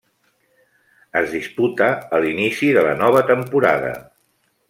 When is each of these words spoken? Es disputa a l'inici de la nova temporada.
Es 1.21 1.27
disputa 1.33 1.91
a 2.19 2.23
l'inici 2.25 2.71
de 2.79 2.87
la 2.89 2.97
nova 3.05 3.23
temporada. 3.31 3.93